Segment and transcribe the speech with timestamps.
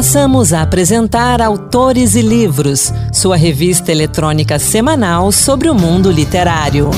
[0.00, 6.88] Passamos a apresentar Autores e Livros, sua revista eletrônica semanal sobre o mundo literário.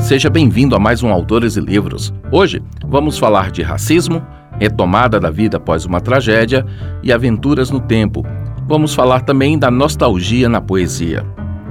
[0.00, 2.12] Seja bem-vindo a mais um Autores e Livros.
[2.32, 4.20] Hoje vamos falar de racismo,
[4.58, 6.66] retomada da vida após uma tragédia
[7.00, 8.26] e aventuras no tempo.
[8.66, 11.24] Vamos falar também da nostalgia na poesia.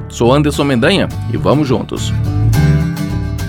[0.07, 2.13] Sou Anderson Mendanha e vamos juntos.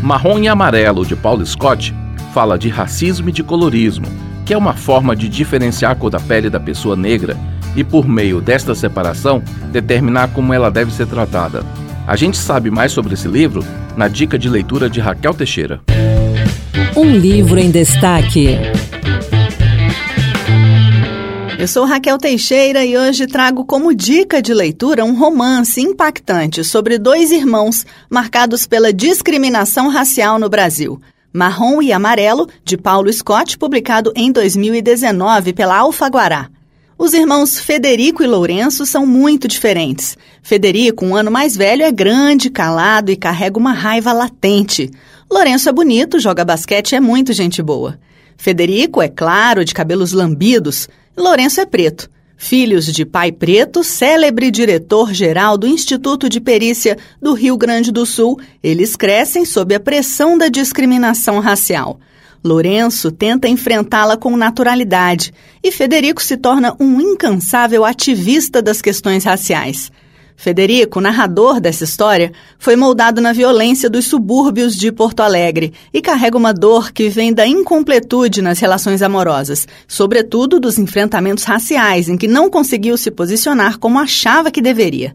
[0.03, 1.95] Marrom e Amarelo, de Paulo Scott,
[2.35, 4.07] fala de racismo e de colorismo,
[4.45, 7.37] que é uma forma de diferenciar a cor da pele da pessoa negra
[7.77, 11.65] e, por meio desta separação, determinar como ela deve ser tratada.
[12.05, 13.65] A gente sabe mais sobre esse livro
[13.97, 15.81] na dica de leitura de Raquel Teixeira.
[16.97, 18.59] Um livro em destaque.
[21.63, 26.99] Eu sou Raquel Teixeira e hoje trago como dica de leitura um romance impactante sobre
[26.99, 31.01] dois irmãos marcados pela discriminação racial no Brasil.
[31.33, 36.51] Marrom e Amarelo, de Paulo Scott, publicado em 2019 pela Alfaguará.
[36.99, 40.19] Os irmãos Federico e Lourenço são muito diferentes.
[40.43, 44.91] Federico, um ano mais velho, é grande, calado e carrega uma raiva latente.
[45.31, 48.01] Lourenço é bonito, joga basquete e é muito gente boa.
[48.37, 52.11] Federico é claro, de cabelos lambidos, Lourenço é preto.
[52.37, 58.41] Filhos de pai preto, célebre diretor-geral do Instituto de Perícia do Rio Grande do Sul,
[58.63, 62.01] eles crescem sob a pressão da discriminação racial.
[62.43, 65.33] Lourenço tenta enfrentá-la com naturalidade
[65.63, 69.93] e Federico se torna um incansável ativista das questões raciais.
[70.43, 76.37] Federico, narrador dessa história, foi moldado na violência dos subúrbios de Porto Alegre e carrega
[76.37, 82.27] uma dor que vem da incompletude nas relações amorosas, sobretudo dos enfrentamentos raciais em que
[82.27, 85.15] não conseguiu se posicionar como achava que deveria.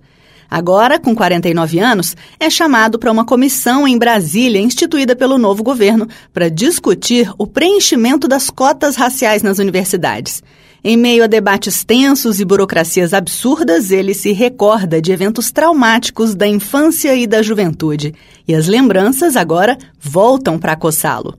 [0.50, 6.08] Agora, com 49 anos, é chamado para uma comissão em Brasília instituída pelo novo governo
[6.32, 10.42] para discutir o preenchimento das cotas raciais nas universidades.
[10.90, 16.48] Em meio a debates tensos e burocracias absurdas, ele se recorda de eventos traumáticos da
[16.48, 18.16] infância e da juventude.
[18.48, 21.36] E as lembranças agora voltam para acossá-lo.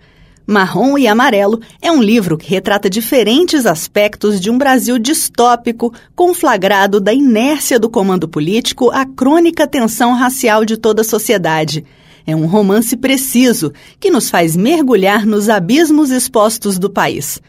[0.47, 7.01] Marrom e Amarelo é um livro que retrata diferentes aspectos de um Brasil distópico, conflagrado
[7.01, 11.87] da inércia do comando político à crônica tensão racial de toda a sociedade.
[12.27, 17.41] É um romance preciso que nos faz mergulhar nos abismos expostos do país.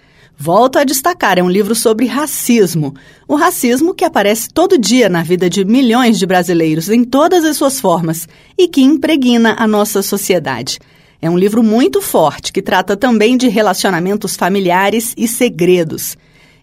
[0.41, 2.95] Volto a destacar, é um livro sobre racismo.
[3.27, 7.57] O racismo que aparece todo dia na vida de milhões de brasileiros, em todas as
[7.57, 8.25] suas formas,
[8.57, 10.79] e que impregna a nossa sociedade.
[11.21, 16.17] É um livro muito forte, que trata também de relacionamentos familiares e segredos.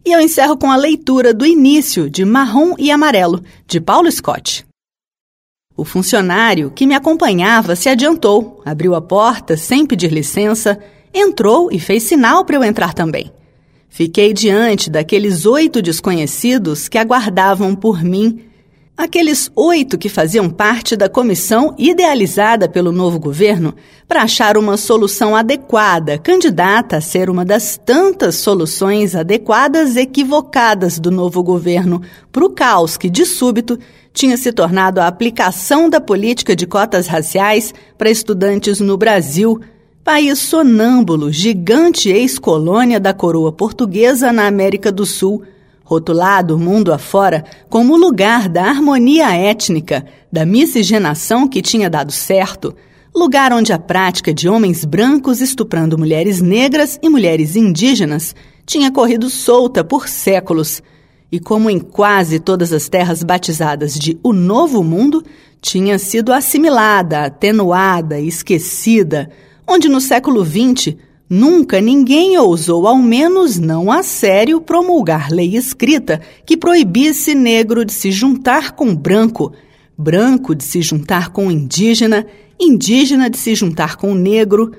[0.07, 4.65] E eu encerro com a leitura do início de Marrom e Amarelo, de Paulo Scott.
[5.77, 10.79] O funcionário que me acompanhava se adiantou, abriu a porta sem pedir licença,
[11.13, 13.31] entrou e fez sinal para eu entrar também.
[13.89, 18.43] Fiquei diante daqueles oito desconhecidos que aguardavam por mim,
[18.97, 23.75] aqueles oito que faziam parte da comissão idealizada pelo novo governo
[24.09, 31.11] para achar uma solução adequada, candidata a ser uma das tantas soluções adequadas equivocadas do
[31.11, 32.01] novo governo
[32.33, 33.79] para o caos que, de súbito,
[34.13, 39.61] tinha se tornado a aplicação da política de cotas raciais para estudantes no Brasil
[40.07, 45.43] país sonâmbulo, gigante ex-colônia da coroa portuguesa na América do Sul,
[45.83, 52.73] rotulado mundo afora como lugar da harmonia étnica, da miscigenação que tinha dado certo,
[53.13, 58.33] lugar onde a prática de homens brancos estuprando mulheres negras e mulheres indígenas
[58.65, 60.81] tinha corrido solta por séculos.
[61.33, 65.25] E como em quase todas as terras batizadas de O Novo Mundo,
[65.61, 69.29] tinha sido assimilada, atenuada, esquecida,
[69.69, 70.97] onde no século XX
[71.29, 77.93] nunca ninguém ousou, ao menos não a sério, promulgar lei escrita que proibisse negro de
[77.93, 79.53] se juntar com branco,
[79.97, 82.27] branco de se juntar com indígena,
[82.61, 84.73] indígena de se juntar com negro.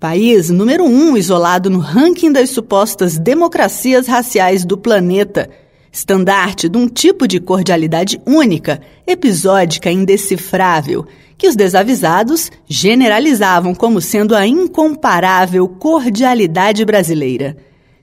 [0.00, 5.48] País número um isolado no ranking das supostas democracias raciais do planeta
[5.92, 11.06] estandarte de um tipo de cordialidade única, episódica indecifrável,
[11.42, 17.56] que os desavisados generalizavam como sendo a incomparável cordialidade brasileira.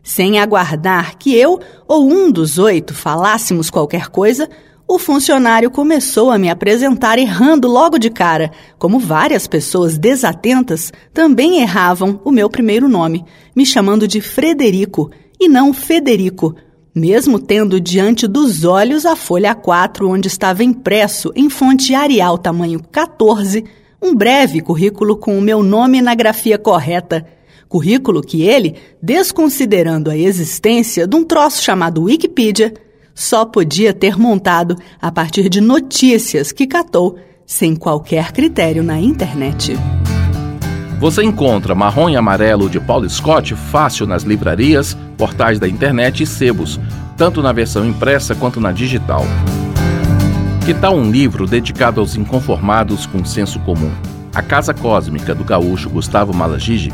[0.03, 1.57] Sem aguardar que eu
[1.87, 4.49] ou um dos oito falássemos qualquer coisa,
[4.85, 11.61] o funcionário começou a me apresentar errando logo de cara, como várias pessoas desatentas também
[11.61, 13.23] erravam o meu primeiro nome,
[13.55, 16.57] me chamando de Frederico e não Federico,
[16.93, 22.81] mesmo tendo diante dos olhos a folha A4 onde estava impresso em fonte Arial tamanho
[22.91, 23.63] 14
[24.01, 27.25] um breve currículo com o meu nome na grafia correta,
[27.69, 32.73] Currículo que ele, desconsiderando a existência de um troço chamado Wikipedia,
[33.13, 39.73] só podia ter montado a partir de notícias que catou sem qualquer critério na internet.
[40.99, 46.27] Você encontra Marrom e Amarelo de Paul Scott fácil nas livrarias, portais da internet e
[46.27, 46.77] sebos,
[47.15, 49.23] tanto na versão impressa quanto na digital.
[50.65, 53.89] Que tal um livro dedicado aos inconformados com senso comum?
[54.35, 56.91] A Casa Cósmica do gaúcho Gustavo Malagigi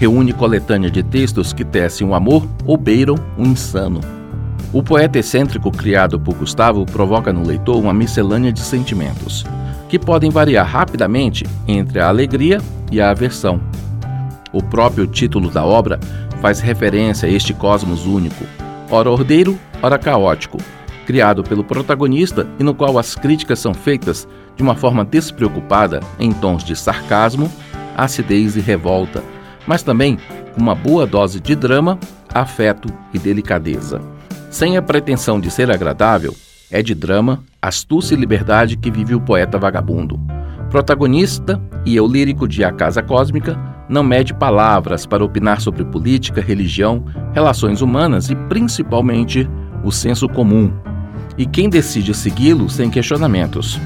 [0.00, 4.00] reúne coletânea de textos que tecem o amor ou beiram o insano.
[4.72, 9.46] O poeta excêntrico criado por Gustavo provoca no leitor uma miscelânea de sentimentos,
[9.94, 12.60] que podem variar rapidamente entre a alegria
[12.90, 13.60] e a aversão.
[14.52, 16.00] O próprio título da obra
[16.40, 18.44] faz referência a este cosmos único,
[18.90, 20.58] ora ordeiro, ora caótico,
[21.06, 24.26] criado pelo protagonista e no qual as críticas são feitas
[24.56, 27.48] de uma forma despreocupada, em tons de sarcasmo,
[27.96, 29.22] acidez e revolta,
[29.64, 30.18] mas também
[30.56, 32.00] com uma boa dose de drama,
[32.34, 34.00] afeto e delicadeza.
[34.50, 36.34] Sem a pretensão de ser agradável,
[36.74, 40.18] é de drama, astúcia e liberdade que vive o poeta vagabundo.
[40.70, 43.56] Protagonista e eu lírico de A Casa Cósmica,
[43.88, 49.48] não mede palavras para opinar sobre política, religião, relações humanas e principalmente
[49.84, 50.72] o senso comum.
[51.38, 53.80] E quem decide segui-lo sem questionamentos.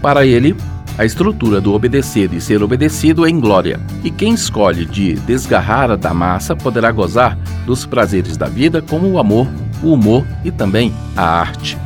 [0.00, 0.54] Para ele,
[0.96, 6.14] a estrutura do obedecer e ser obedecido é inglória, e quem escolhe de desgarrar da
[6.14, 7.36] massa poderá gozar
[7.66, 9.48] dos prazeres da vida, como o amor,
[9.82, 11.78] o humor e também a arte.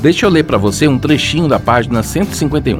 [0.00, 2.78] Deixa eu ler para você um trechinho da página 151.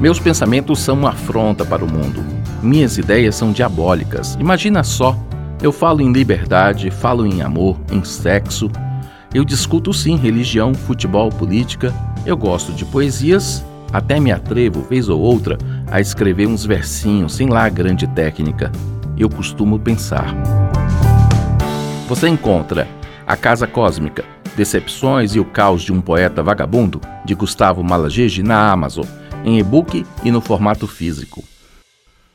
[0.00, 2.24] Meus pensamentos são uma afronta para o mundo.
[2.62, 4.36] Minhas ideias são diabólicas.
[4.38, 5.16] Imagina só,
[5.60, 8.70] eu falo em liberdade, falo em amor, em sexo.
[9.34, 11.92] Eu discuto sim religião, futebol, política.
[12.24, 15.56] Eu gosto de poesias até me atrevo, vez ou outra,
[15.90, 18.70] a escrever uns versinhos sem lá grande técnica.
[19.16, 20.34] Eu costumo pensar.
[22.08, 22.86] Você encontra
[23.28, 24.24] A Casa Cósmica,
[24.56, 29.04] Decepções e o Caos de um Poeta Vagabundo, de Gustavo Malagege, na Amazon,
[29.44, 31.44] em e-book e no formato físico.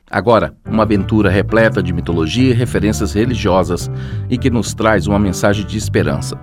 [0.08, 3.90] Agora, uma aventura repleta de mitologia e referências religiosas
[4.30, 6.40] e que nos traz uma mensagem de esperança.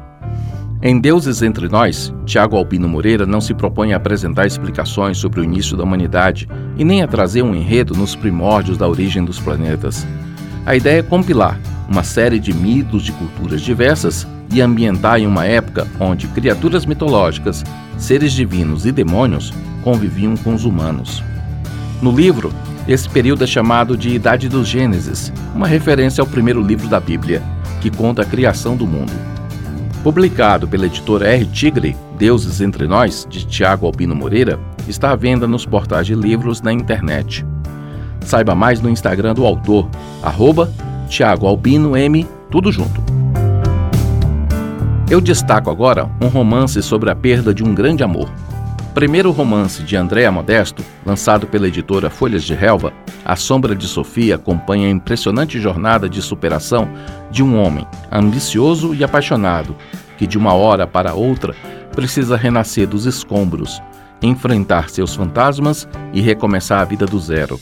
[0.83, 5.45] Em Deuses Entre Nós, Tiago Albino Moreira não se propõe a apresentar explicações sobre o
[5.45, 10.05] início da humanidade e nem a trazer um enredo nos primórdios da origem dos planetas.
[10.67, 11.57] A ideia é compilar
[11.91, 17.65] uma série de mitos de culturas diversas e ambientar em uma época onde criaturas mitológicas,
[17.99, 19.53] seres divinos e demônios
[19.83, 21.23] conviviam com os humanos.
[22.01, 22.53] No livro,
[22.87, 27.43] esse período é chamado de Idade dos Gênesis, uma referência ao primeiro livro da Bíblia,
[27.81, 29.13] que conta a criação do mundo.
[30.05, 31.45] Publicado pela editora R.
[31.47, 36.63] Tigre, Deuses Entre Nós, de Tiago Albino Moreira, está à venda nos portais de livros
[36.63, 37.45] na internet.
[38.25, 39.89] Saiba mais no Instagram do autor,
[40.23, 40.73] arroba
[41.11, 43.03] Tiago Albino M, tudo junto.
[45.11, 48.31] Eu destaco agora um romance sobre a perda de um grande amor.
[48.95, 52.93] Primeiro romance de Andréa Modesto, lançado pela editora Folhas de Relva,
[53.25, 56.89] A Sombra de Sofia acompanha a impressionante jornada de superação
[57.29, 59.75] de um homem ambicioso e apaixonado
[60.17, 61.57] que, de uma hora para outra,
[61.93, 63.83] precisa renascer dos escombros,
[64.23, 67.59] enfrentar seus fantasmas e recomeçar a vida do zero.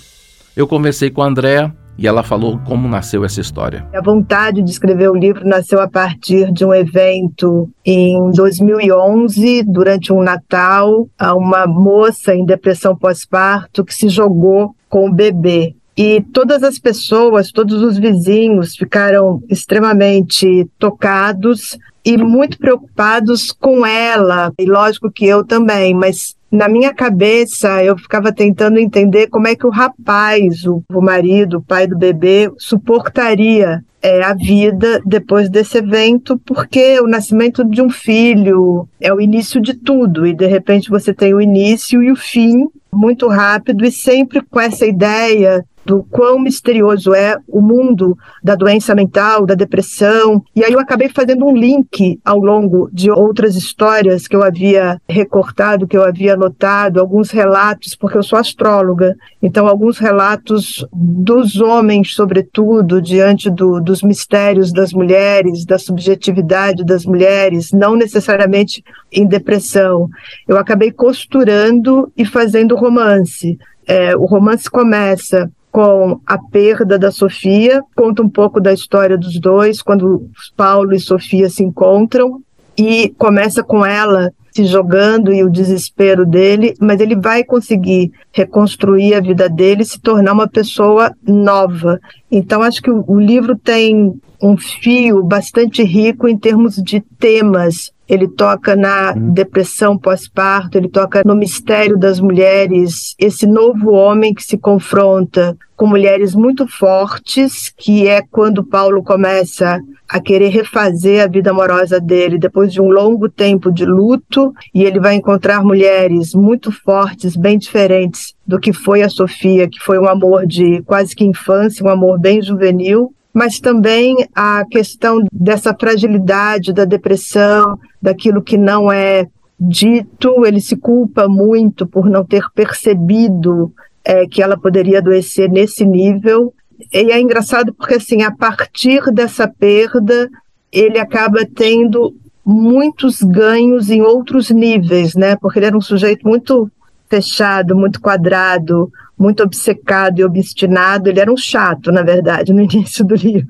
[0.54, 3.86] Eu conversei com a Andrea e ela falou como nasceu essa história.
[3.92, 10.12] A vontade de escrever o livro nasceu a partir de um evento em 2011, durante
[10.12, 16.22] um Natal, a uma moça em depressão pós-parto que se jogou com o bebê e
[16.32, 24.64] todas as pessoas, todos os vizinhos ficaram extremamente tocados e muito preocupados com ela, e
[24.64, 29.66] lógico que eu também, mas na minha cabeça eu ficava tentando entender como é que
[29.66, 35.78] o rapaz, o, o marido, o pai do bebê, suportaria é, a vida depois desse
[35.78, 40.88] evento, porque o nascimento de um filho é o início de tudo, e de repente
[40.88, 46.04] você tem o início e o fim muito rápido, e sempre com essa ideia do
[46.10, 48.14] quão misterioso é o mundo
[48.44, 50.44] da doença mental, da depressão.
[50.54, 55.00] E aí eu acabei fazendo um link ao longo de outras histórias que eu havia
[55.08, 59.16] recortado, que eu havia anotado, alguns relatos, porque eu sou astróloga.
[59.42, 67.06] Então, alguns relatos dos homens, sobretudo, diante do, dos mistérios das mulheres, da subjetividade das
[67.06, 70.06] mulheres, não necessariamente em depressão.
[70.46, 73.58] Eu acabei costurando e fazendo romance.
[73.86, 79.38] É, o romance começa com a perda da Sofia, conta um pouco da história dos
[79.38, 82.40] dois, quando Paulo e Sofia se encontram,
[82.76, 89.14] e começa com ela se jogando e o desespero dele, mas ele vai conseguir reconstruir
[89.14, 92.00] a vida dele e se tornar uma pessoa nova.
[92.30, 97.92] Então, acho que o, o livro tem um fio bastante rico em termos de temas.
[98.08, 99.32] Ele toca na uhum.
[99.32, 105.86] depressão pós-parto, ele toca no mistério das mulheres, esse novo homem que se confronta com
[105.86, 112.36] mulheres muito fortes, que é quando Paulo começa a querer refazer a vida amorosa dele
[112.36, 117.58] depois de um longo tempo de luto, e ele vai encontrar mulheres muito fortes, bem
[117.58, 121.90] diferentes do que foi a Sofia, que foi um amor de quase que infância, um
[121.90, 129.28] amor bem juvenil, mas também a questão dessa fragilidade, da depressão, daquilo que não é
[129.60, 133.72] dito, ele se culpa muito por não ter percebido
[134.04, 136.52] é, que ela poderia adoecer nesse nível.
[136.92, 140.28] E é engraçado porque, assim, a partir dessa perda,
[140.72, 145.36] ele acaba tendo muitos ganhos em outros níveis, né?
[145.36, 146.68] Porque ele era um sujeito muito
[147.08, 151.08] fechado, muito quadrado, muito obcecado e obstinado.
[151.08, 153.48] Ele era um chato, na verdade, no início do livro.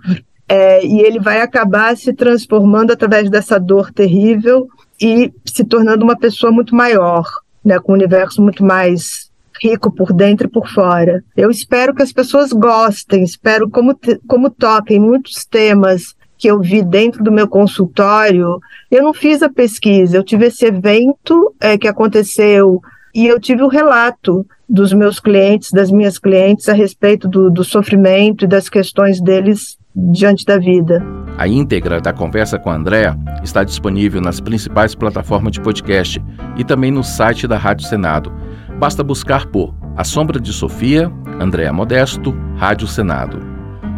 [0.49, 4.67] É, e ele vai acabar se transformando através dessa dor terrível
[5.01, 7.25] e se tornando uma pessoa muito maior,
[7.63, 9.29] né, com um universo muito mais
[9.63, 11.23] rico por dentro e por fora.
[11.37, 16.83] Eu espero que as pessoas gostem, espero como, como toquem muitos temas que eu vi
[16.83, 18.61] dentro do meu consultório.
[18.91, 22.81] Eu não fiz a pesquisa, eu tive esse evento é, que aconteceu
[23.19, 27.65] e eu tive o relato dos meus clientes, das minhas clientes, a respeito do, do
[27.65, 31.05] sofrimento e das questões deles diante da vida.
[31.37, 36.23] A íntegra da conversa com a Andréa está disponível nas principais plataformas de podcast
[36.57, 38.33] e também no site da Rádio Senado.
[38.79, 41.11] Basta buscar por A Sombra de Sofia,
[41.41, 43.41] Andréa Modesto, Rádio Senado.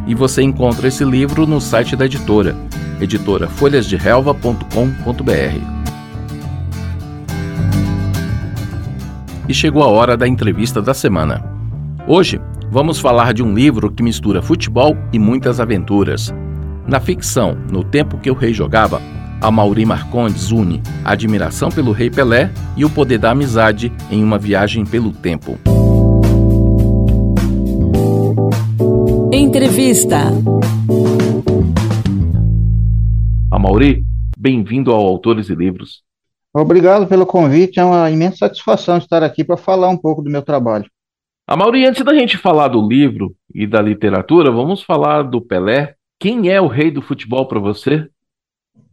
[0.06, 2.56] E você encontra esse livro no site da editora,
[3.02, 3.48] editora
[9.50, 11.44] e chegou a hora da entrevista da semana.
[12.06, 12.40] Hoje,
[12.70, 16.32] vamos falar de um livro que mistura futebol e muitas aventuras.
[16.86, 19.02] Na ficção, No Tempo que o Rei Jogava,
[19.40, 24.22] a Mauri Marcondes une a admiração pelo Rei Pelé e o poder da amizade em
[24.22, 25.58] uma viagem pelo tempo.
[29.32, 30.28] Entrevista.
[33.50, 34.04] A Mauri,
[34.38, 36.08] bem-vindo ao Autores e Livros.
[36.52, 40.42] Obrigado pelo convite, é uma imensa satisfação estar aqui para falar um pouco do meu
[40.42, 40.90] trabalho.
[41.46, 45.94] A Mauri, antes da gente falar do livro e da literatura, vamos falar do Pelé.
[46.18, 48.08] Quem é o rei do futebol para você?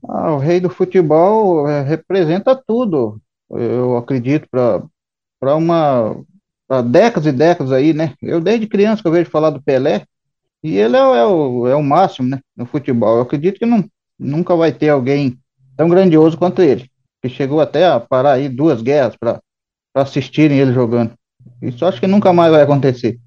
[0.07, 6.15] Ah, o rei do futebol é, representa tudo, eu acredito, para uma
[6.67, 8.13] pra décadas e décadas aí, né?
[8.21, 10.05] Eu desde criança que eu vejo falar do Pelé,
[10.63, 13.15] e ele é, é, o, é o máximo, né, no futebol.
[13.15, 13.83] Eu acredito que não,
[14.19, 15.39] nunca vai ter alguém
[15.75, 16.87] tão grandioso quanto ele
[17.21, 19.39] que chegou até a parar aí duas guerras para
[19.95, 21.13] assistirem ele jogando.
[21.61, 23.17] Isso acho que nunca mais vai acontecer.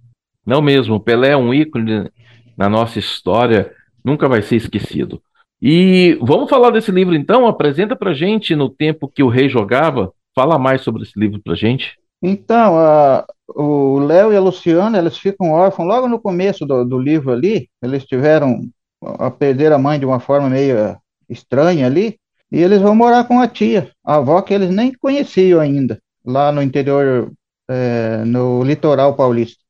[0.47, 2.11] Não mesmo, o Pelé é um ícone
[2.57, 3.73] na nossa história,
[4.05, 5.21] nunca vai ser esquecido.
[5.63, 7.47] E vamos falar desse livro então?
[7.47, 10.13] Apresenta pra gente no tempo que o rei jogava.
[10.35, 11.99] Fala mais sobre esse livro pra gente.
[12.23, 16.99] Então, a, o Léo e a Luciana, eles ficam órfãos logo no começo do, do
[16.99, 17.69] livro ali.
[17.83, 18.63] Eles tiveram
[19.03, 20.97] a perder a mãe de uma forma meio
[21.29, 22.19] estranha ali.
[22.50, 26.50] E eles vão morar com a tia, a avó que eles nem conheciam ainda, lá
[26.50, 27.33] no interior,
[27.69, 29.62] é, no litoral paulista.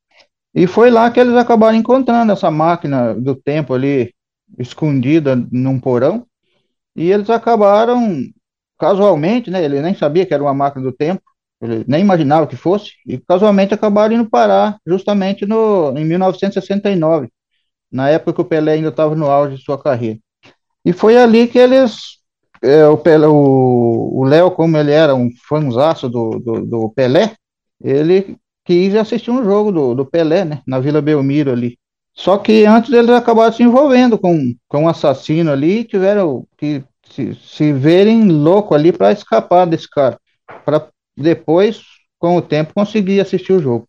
[0.54, 4.12] E foi lá que eles acabaram encontrando essa máquina do tempo ali,
[4.58, 6.26] escondida num porão.
[6.96, 8.24] E eles acabaram,
[8.78, 9.64] casualmente, né?
[9.64, 11.22] Ele nem sabia que era uma máquina do tempo,
[11.62, 17.28] ele nem imaginava que fosse, e casualmente acabaram indo parar justamente no, em 1969,
[17.92, 20.18] na época que o Pelé ainda estava no auge de sua carreira.
[20.84, 22.19] E foi ali que eles
[22.62, 27.34] é, o, Pelé, o, Léo, como ele era um fãzaço do, do, do, Pelé,
[27.82, 31.78] ele quis assistir um jogo do, do Pelé, né, na Vila Belmiro ali.
[32.14, 36.84] Só que antes eles acabaram se envolvendo com, com um assassino ali e tiveram que
[37.10, 40.18] se, se verem louco ali para escapar desse cara,
[40.64, 41.82] para depois,
[42.18, 43.86] com o tempo, conseguir assistir o jogo.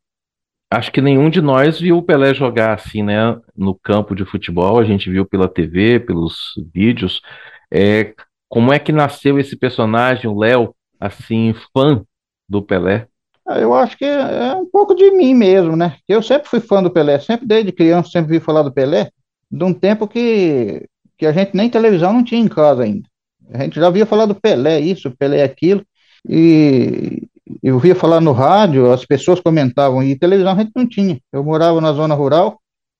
[0.74, 4.80] Acho que nenhum de nós viu o Pelé jogar assim, né, no campo de futebol.
[4.80, 7.22] A gente viu pela TV, pelos vídeos.
[7.70, 8.14] É,
[8.52, 12.04] como é que nasceu esse personagem, o Léo, assim, fã
[12.50, 13.08] do Pelé?
[13.48, 15.96] Ah, eu acho que é um pouco de mim mesmo, né?
[16.06, 19.10] Eu sempre fui fã do Pelé, sempre desde criança, sempre vi falar do Pelé,
[19.50, 20.86] de um tempo que,
[21.18, 23.08] que a gente nem televisão não tinha em casa ainda.
[23.54, 25.86] A gente já via falar do Pelé, isso, Pelé, aquilo,
[26.28, 27.24] e
[27.64, 31.18] eu via falar no rádio, as pessoas comentavam, e televisão a gente não tinha.
[31.32, 32.60] Eu morava na zona rural,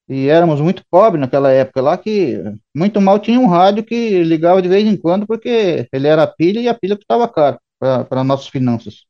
[0.10, 2.38] e éramos muito pobres naquela época lá, que
[2.76, 6.60] muito mal tinha um rádio que ligava de vez em quando, porque ele era pilha
[6.60, 7.58] e a pilha custava caro.
[7.80, 9.06] para nossas finanças.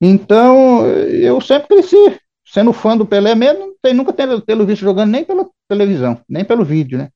[0.00, 1.96] Então, eu sempre cresci
[2.44, 6.64] sendo fã do Pelé mesmo, tem, nunca tê-lo visto jogando nem pela televisão, nem pelo
[6.64, 7.10] vídeo, né?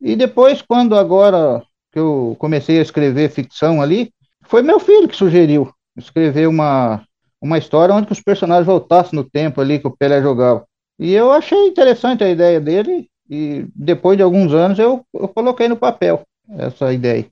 [0.00, 5.16] E depois, quando agora que eu comecei a escrever ficção ali, foi meu filho que
[5.16, 7.04] sugeriu escrever uma,
[7.40, 10.64] uma história onde os personagens voltassem no tempo ali que o Pelé jogava.
[11.00, 15.66] E eu achei interessante a ideia dele, e depois de alguns anos eu, eu coloquei
[15.66, 17.26] no papel essa ideia.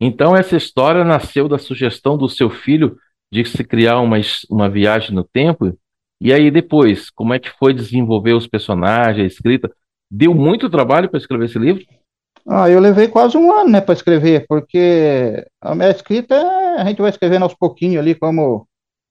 [0.00, 2.96] Então, essa história nasceu da sugestão do seu filho
[3.30, 4.16] de se criar uma,
[4.50, 5.76] uma viagem no tempo.
[6.18, 9.70] E aí, depois, como é que foi desenvolver os personagens, a escrita?
[10.10, 11.84] Deu muito trabalho para escrever esse livro?
[12.48, 16.34] Ah, eu levei quase um ano, né, para escrever, porque a minha escrita
[16.78, 18.66] a gente vai escrevendo aos pouquinhos ali como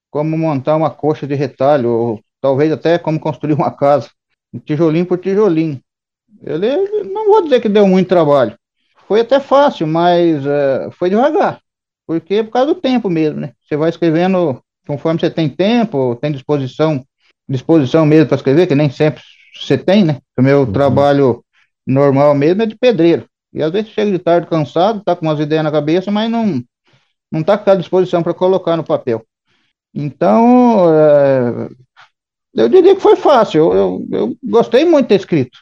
[0.09, 4.09] como montar uma coxa de retalho, ou talvez até como construir uma casa,
[4.65, 5.79] tijolinho por tijolinho.
[6.43, 8.57] Ele não vou dizer que deu muito trabalho,
[9.07, 11.61] foi até fácil, mas uh, foi devagar,
[12.07, 13.51] porque é por causa do tempo mesmo, né?
[13.61, 17.05] Você vai escrevendo conforme você tem tempo, tem disposição,
[17.47, 19.21] disposição mesmo para escrever, que nem sempre
[19.53, 20.19] você tem, né?
[20.37, 20.71] O meu uhum.
[20.71, 21.43] trabalho
[21.85, 23.25] normal mesmo é de pedreiro.
[23.53, 26.63] E às vezes chega de tarde cansado, tá com umas ideias na cabeça, mas não
[27.31, 29.25] não tá com aquela disposição para colocar no papel.
[29.93, 31.69] Então, é,
[32.53, 33.73] eu diria que foi fácil.
[33.73, 35.57] Eu, eu, eu, gostei muito de ter escrito.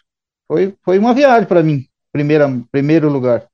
[0.48, 3.48] Foi, foi uma viagem para mim primeira, primeiro lugar.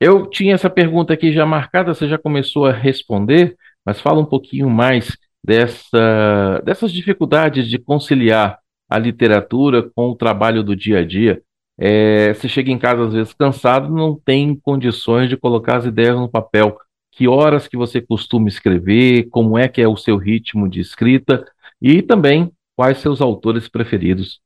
[0.00, 4.24] Eu tinha essa pergunta aqui já marcada, você já começou a responder, mas fala um
[4.24, 11.04] pouquinho mais dessa, dessas dificuldades de conciliar a literatura com o trabalho do dia a
[11.04, 11.42] dia.
[11.80, 16.16] É, você chega em casa às vezes cansado, não tem condições de colocar as ideias
[16.16, 16.76] no papel.
[17.12, 19.28] Que horas que você costuma escrever?
[19.30, 21.44] Como é que é o seu ritmo de escrita?
[21.80, 24.40] E também quais seus autores preferidos?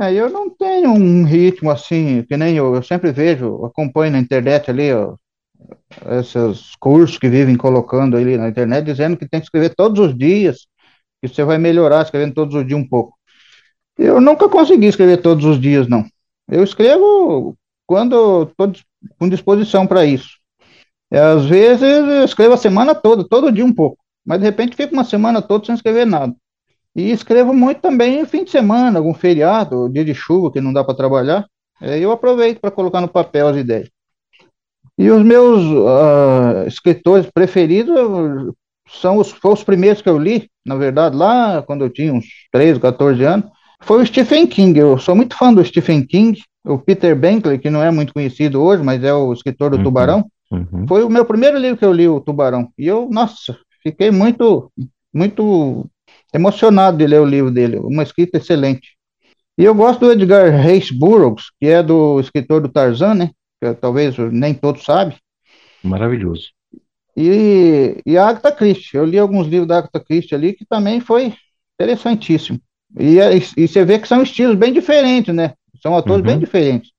[0.00, 4.18] É, eu não tenho um ritmo assim, que nem eu, eu sempre vejo, acompanho na
[4.18, 5.14] internet ali, ó,
[6.18, 10.16] esses cursos que vivem colocando ali na internet, dizendo que tem que escrever todos os
[10.16, 10.66] dias,
[11.20, 13.14] que você vai melhorar escrevendo todos os dias um pouco.
[13.98, 16.04] Eu nunca consegui escrever todos os dias, não.
[16.48, 17.54] Eu escrevo
[17.86, 18.72] quando estou
[19.18, 20.38] com disposição para isso.
[21.12, 24.94] Às vezes eu escrevo a semana toda, todo dia um pouco, mas de repente fico
[24.94, 26.34] uma semana toda sem escrever nada.
[26.94, 30.82] E escrevo muito também fim de semana, algum feriado, dia de chuva que não dá
[30.82, 31.46] para trabalhar.
[31.80, 33.88] Eu aproveito para colocar no papel as ideias.
[34.98, 38.52] E os meus uh, escritores preferidos
[38.86, 42.26] são os, foram os primeiros que eu li, na verdade, lá quando eu tinha uns
[42.52, 43.50] 13, 14 anos,
[43.80, 44.78] foi o Stephen King.
[44.78, 48.60] Eu sou muito fã do Stephen King, o Peter Benkley, que não é muito conhecido
[48.60, 50.26] hoje, mas é o escritor do uhum, Tubarão.
[50.50, 50.86] Uhum.
[50.86, 52.68] Foi o meu primeiro livro que eu li, o Tubarão.
[52.76, 54.70] E eu, nossa, fiquei muito,
[55.14, 55.86] muito
[56.32, 58.96] emocionado de ler o livro dele, uma escrita excelente.
[59.58, 63.30] E eu gosto do Edgar Reis Burroughs, que é do escritor do Tarzan, né?
[63.60, 65.16] Que talvez nem todos sabem.
[65.82, 66.48] Maravilhoso.
[67.16, 71.00] E, e a Agatha Christie, eu li alguns livros da Agatha Christie ali que também
[71.00, 71.34] foi
[71.74, 72.58] interessantíssimo.
[72.98, 73.18] E,
[73.56, 75.54] e você vê que são estilos bem diferentes, né?
[75.82, 76.26] São autores uhum.
[76.26, 76.90] bem diferentes.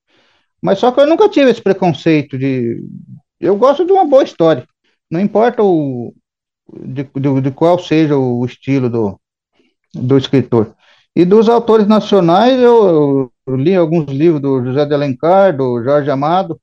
[0.62, 2.84] Mas só que eu nunca tive esse preconceito de.
[3.40, 4.66] Eu gosto de uma boa história.
[5.10, 6.14] Não importa o,
[6.72, 9.20] de, de, de qual seja o estilo do,
[9.94, 10.76] do escritor.
[11.16, 16.10] E dos autores nacionais, eu, eu, li alguns livros do José de Alencar, do Jorge
[16.10, 16.60] Amado,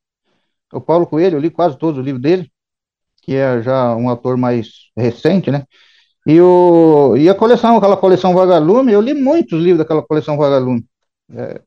[0.73, 2.51] o Paulo Coelho, eu li quase todos os livros dele,
[3.23, 5.65] que é já um autor mais recente, né?
[6.27, 10.85] E, o, e a coleção, aquela coleção Vagalume, eu li muitos livros daquela coleção Vagalume.
[11.33, 11.61] É,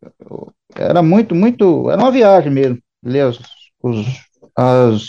[0.75, 3.39] era muito, muito, era uma viagem mesmo, ler os,
[3.81, 4.05] os,
[4.55, 5.03] as,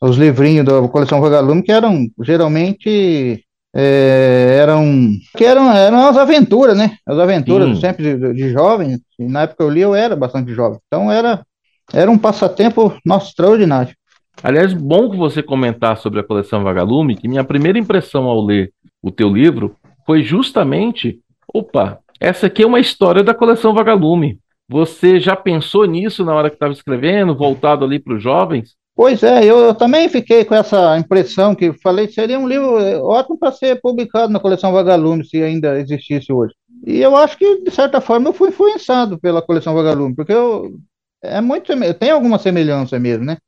[0.00, 6.76] os livrinhos da coleção Vagalume, que eram geralmente é, eram que eram, eram as aventuras,
[6.76, 6.96] né?
[7.06, 7.80] As aventuras Sim.
[7.80, 8.98] sempre de, de jovem.
[9.18, 10.78] na época eu li, eu era bastante jovem.
[10.86, 11.44] Então era,
[11.92, 13.94] era um passatempo nosso extraordinário.
[14.42, 18.72] Aliás, bom que você comentar sobre a coleção Vagalume, que minha primeira impressão ao ler
[19.02, 21.20] o teu livro foi justamente,
[21.52, 24.38] opa, essa aqui é uma história da coleção Vagalume.
[24.68, 28.74] Você já pensou nisso na hora que estava escrevendo, voltado ali para os jovens?
[28.94, 32.98] Pois é, eu, eu, também fiquei com essa impressão que falei seria um livro é,
[32.98, 36.54] ótimo para ser publicado na coleção Vagalume, se ainda existisse hoje.
[36.86, 40.78] E eu acho que, de certa forma, eu fui influenciado pela coleção Vagalume, porque eu,
[41.22, 43.38] é muito, tem alguma semelhança mesmo, né?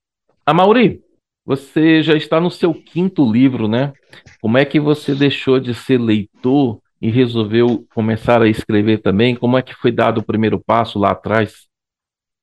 [0.46, 1.02] A Mauri,
[1.44, 3.92] você já está no seu quinto livro, né?
[4.40, 9.36] Como é que você deixou de ser leitor e resolveu começar a escrever também?
[9.36, 11.66] Como é que foi dado o primeiro passo lá atrás?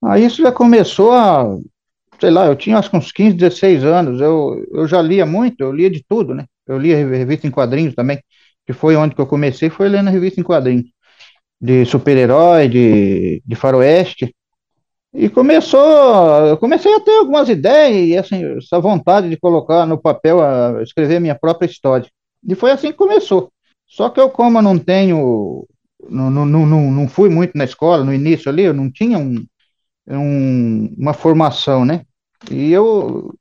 [0.04, 1.58] Ah, isso já começou a
[2.22, 5.62] sei lá, eu tinha acho que uns 15, 16 anos, eu, eu já lia muito,
[5.62, 6.46] eu lia de tudo, né?
[6.68, 8.22] Eu lia revista em quadrinhos também,
[8.66, 10.86] que foi onde que eu comecei, foi lendo revista em quadrinhos,
[11.62, 14.34] de super-herói, de, de faroeste,
[15.14, 19.98] E começou, eu comecei a ter algumas ideias e assim, essa vontade de colocar no
[20.02, 22.10] papel, a, escrever minha própria história.
[22.48, 23.52] E foi assim que começou.
[23.88, 25.68] Só que eu, como eu não tenho,
[26.10, 29.46] não, não, não, não fui muito na escola, no início ali, eu não tinha um,
[30.08, 32.06] um, uma formação, né?
[32.50, 33.34] E eu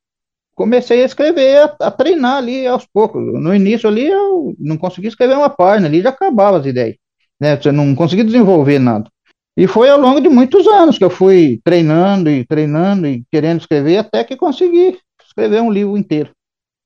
[0.55, 3.23] comecei a escrever, a, a, treinar ali aos poucos.
[3.23, 6.97] No início ali eu não conseguia escrever uma página, ali já acabava as ideias,
[7.41, 7.57] né?
[7.57, 9.09] Você não conseguia desenvolver nada.
[9.57, 13.61] E foi ao longo de muitos anos que eu fui treinando e treinando e querendo
[13.61, 16.31] escrever até que consegui escrever um livro inteiro.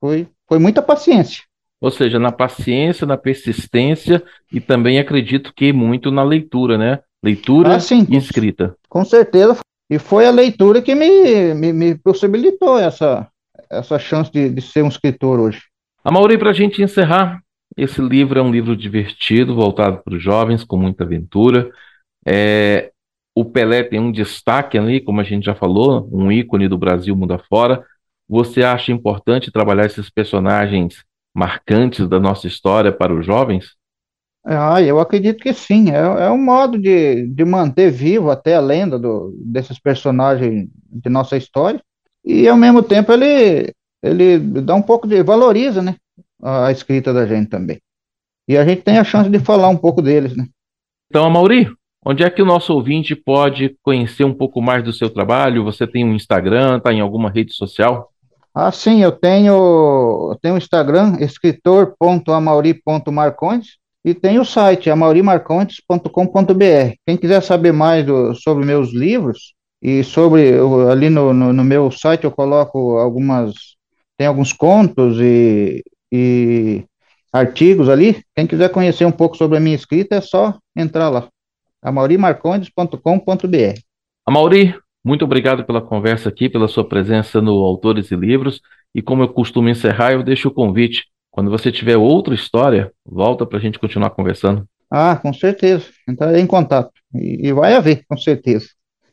[0.01, 1.43] Foi, foi muita paciência.
[1.81, 4.23] Ou seja, na paciência, na persistência
[4.53, 7.01] e também acredito que muito na leitura, né?
[7.23, 8.77] Leitura ah, sim, e escrita.
[8.89, 9.59] Com certeza.
[9.91, 13.29] E foi a leitura que me, me, me possibilitou essa,
[13.71, 15.63] essa chance de, de ser um escritor hoje.
[16.03, 17.41] A Mauri, para a gente encerrar,
[17.77, 21.71] esse livro é um livro divertido, voltado para os jovens, com muita aventura.
[22.27, 22.93] É,
[23.35, 27.17] o Pelé tem um destaque ali, como a gente já falou, um ícone do Brasil
[27.17, 27.85] mundo afora.
[28.29, 33.75] Você acha importante trabalhar esses personagens marcantes da nossa história para os jovens?
[34.45, 35.91] Ah, eu acredito que sim.
[35.91, 41.09] É, é um modo de, de manter vivo até a lenda do, desses personagens de
[41.09, 41.81] nossa história.
[42.25, 45.23] E ao mesmo tempo ele, ele dá um pouco de.
[45.23, 45.97] valoriza, né?
[46.43, 47.81] A, a escrita da gente também.
[48.47, 50.47] E a gente tem a chance de falar um pouco deles, né?
[51.09, 51.71] Então, Mauri,
[52.05, 55.65] onde é que o nosso ouvinte pode conhecer um pouco mais do seu trabalho?
[55.65, 58.11] Você tem um Instagram, está em alguma rede social?
[58.55, 66.95] Ah, sim, eu tenho, eu tenho o Instagram, escritor.amauri.marcondes, e tem o site, amaurimarcondes.com.br.
[67.07, 70.55] Quem quiser saber mais do, sobre meus livros, e sobre,
[70.91, 73.53] ali no, no, no, meu site eu coloco algumas,
[74.17, 76.83] tem alguns contos e, e
[77.31, 78.25] artigos ali.
[78.35, 81.29] Quem quiser conhecer um pouco sobre a minha escrita, é só entrar lá,
[81.83, 83.79] amaurimarcondes.com.br.
[84.27, 88.63] Amauri, muito obrigado pela conversa aqui, pela sua presença no Autores e Livros.
[88.95, 91.05] E como eu costumo encerrar, eu deixo o convite.
[91.35, 94.65] Quando você tiver outra história, volta para a gente continuar conversando.
[94.89, 95.87] Ah, com certeza.
[96.09, 96.93] Entrarei em contato.
[97.13, 98.67] E, e vai haver, com certeza.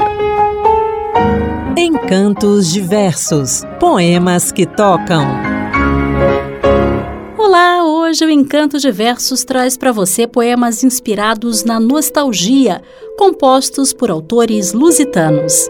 [1.76, 5.28] Encantos Diversos Poemas que tocam.
[7.38, 12.82] Olá, hoje o Encantos Diversos traz para você poemas inspirados na nostalgia,
[13.18, 15.68] compostos por autores lusitanos.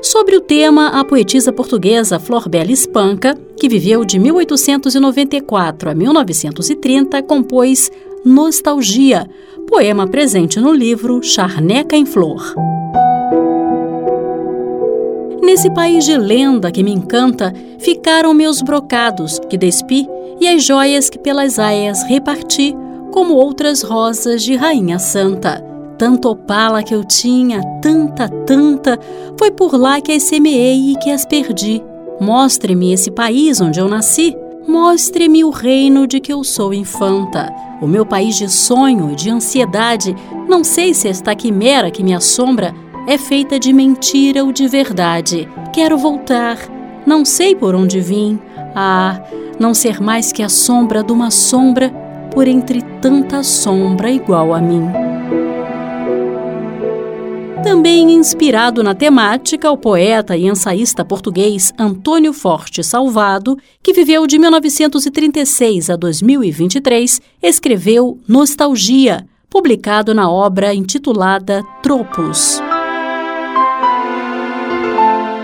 [0.00, 7.20] Sobre o tema, a poetisa portuguesa Flor Bela Espanca, que viveu de 1894 a 1930,
[7.24, 7.90] compôs
[8.24, 9.28] Nostalgia,
[9.66, 12.54] poema presente no livro Charneca em Flor.
[15.42, 20.06] Nesse país de lenda que me encanta, ficaram meus brocados que despi
[20.40, 22.72] e as joias que pelas aias reparti,
[23.10, 25.67] como outras rosas de rainha santa
[25.98, 28.98] tanta opala que eu tinha, tanta, tanta,
[29.36, 31.82] foi por lá que as semeei e que as perdi.
[32.20, 37.52] Mostre-me esse país onde eu nasci, mostre-me o reino de que eu sou infanta.
[37.82, 40.14] O meu país de sonho, de ansiedade,
[40.48, 42.74] não sei se esta quimera que me assombra
[43.06, 45.48] é feita de mentira ou de verdade.
[45.72, 46.58] Quero voltar,
[47.06, 48.38] não sei por onde vim.
[48.74, 49.20] Ah,
[49.58, 51.90] não ser mais que a sombra de uma sombra
[52.32, 55.07] por entre tanta sombra igual a mim.
[57.62, 64.38] Também inspirado na temática, o poeta e ensaísta português Antônio Forte Salvado, que viveu de
[64.38, 72.62] 1936 a 2023, escreveu Nostalgia, publicado na obra intitulada Tropos.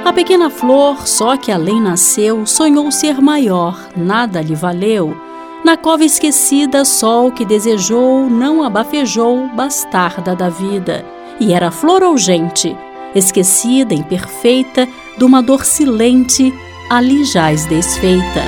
[0.05, 5.17] A pequena flor, só que além nasceu, sonhou ser maior, nada lhe valeu.
[5.65, 11.05] Na cova esquecida, sol que desejou, não abafejou, bastarda da vida
[11.41, 12.77] e era flor urgente,
[13.15, 16.53] esquecida, imperfeita, de uma dor silente,
[16.91, 18.43] ali jaz desfeita.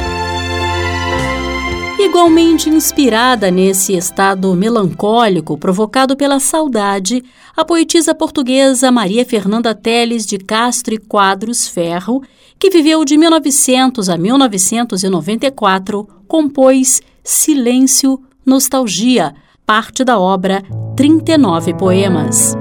[1.98, 7.24] Igualmente inspirada nesse estado melancólico provocado pela saudade,
[7.56, 12.22] a poetisa portuguesa Maria Fernanda Teles de Castro e Quadros Ferro,
[12.58, 20.62] que viveu de 1900 a 1994, compôs Silêncio, Nostalgia, parte da obra
[20.96, 22.56] 39 Poemas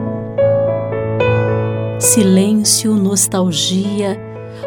[2.00, 4.20] silêncio, nostalgia,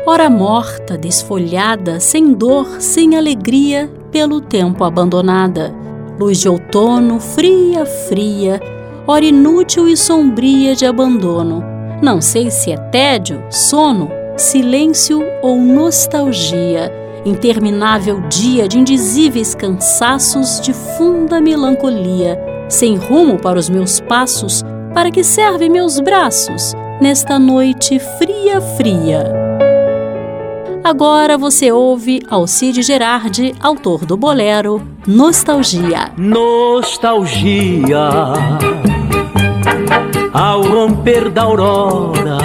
[0.07, 5.75] ora morta, desfolhada, sem dor, sem alegria, pelo tempo abandonada.
[6.19, 8.61] Luz de outono, fria, fria,
[9.07, 11.63] hora inútil e sombria de abandono.
[12.03, 16.93] Não sei se é tédio, sono, silêncio ou nostalgia.
[17.25, 22.39] Interminável dia de indizíveis cansaços, de funda melancolia.
[22.69, 24.65] Sem rumo para os meus passos,
[24.95, 29.33] para que servem meus braços nesta noite fria, fria?
[30.83, 36.13] Agora você ouve Alcide Gerardi, autor do bolero Nostalgia.
[36.17, 38.09] Nostalgia
[40.33, 42.39] ao romper da aurora,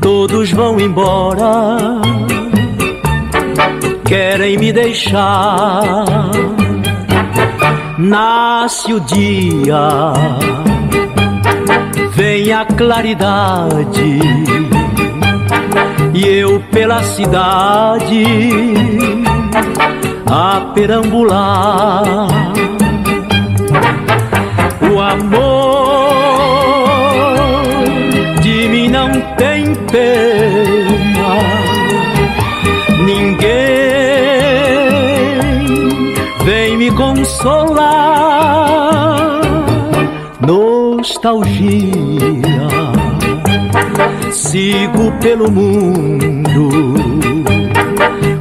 [0.00, 1.76] todos vão embora,
[4.04, 6.06] querem me deixar.
[7.98, 10.12] Nasce o dia,
[12.12, 14.20] vem a claridade,
[16.14, 18.24] e eu pela cidade
[20.26, 22.28] a perambular.
[24.92, 25.90] O amor
[29.36, 31.32] tem pena,
[33.04, 33.50] ninguém
[36.44, 37.79] vem me consolar.
[41.10, 42.68] Nostalgia,
[44.30, 46.70] sigo pelo mundo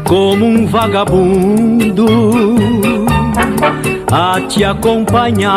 [0.03, 2.05] como um vagabundo
[4.12, 5.49] a te acompanhar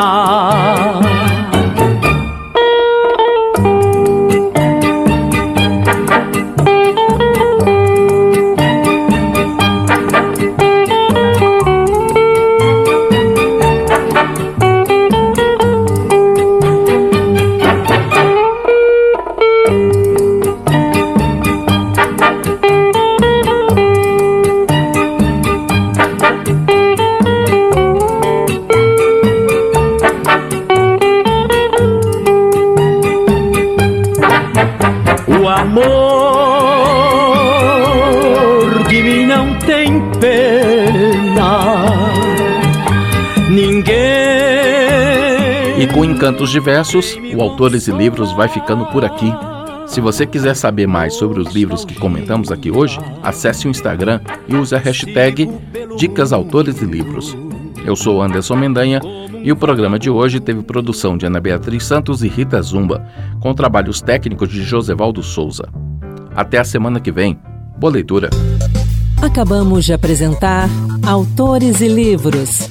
[46.22, 49.35] Com encantos diversos, o Autores e Livros vai ficando por aqui.
[49.88, 54.20] Se você quiser saber mais sobre os livros que comentamos aqui hoje, acesse o Instagram
[54.46, 55.50] e use a hashtag
[55.96, 57.37] Dicas Autores e Livros.
[57.85, 59.00] Eu sou Anderson Mendanha
[59.42, 63.04] e o programa de hoje teve produção de Ana Beatriz Santos e Rita Zumba,
[63.40, 65.68] com trabalhos técnicos de Josevaldo Souza.
[66.37, 67.37] Até a semana que vem.
[67.76, 68.30] Boa leitura.
[69.20, 70.68] Acabamos de apresentar
[71.04, 72.70] Autores e Livros